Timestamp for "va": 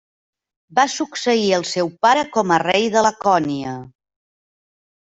0.79-0.85